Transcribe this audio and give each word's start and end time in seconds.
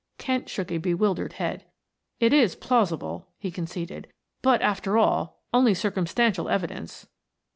Kent 0.17 0.49
shook 0.49 0.71
a 0.71 0.79
bewildered 0.79 1.33
head. 1.33 1.63
"It 2.19 2.33
is 2.33 2.55
plausible," 2.55 3.27
he 3.37 3.51
conceded, 3.51 4.07
"but, 4.41 4.59
after 4.63 4.97
all, 4.97 5.43
only 5.53 5.75
circumstantial 5.75 6.49
evidence." 6.49 7.05